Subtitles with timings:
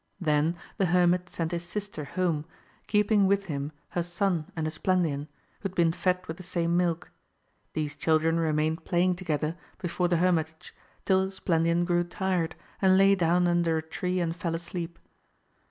[0.19, 2.45] Then the hermit sent his sister home,
[2.87, 5.27] keeping with him her son and Esplandian,
[5.59, 7.11] who had been fed with the same milk,
[7.73, 10.73] these children remained playing together before the hermitage
[11.05, 14.97] till Esplandian grew tired, and lay down under a tree and fell asleep.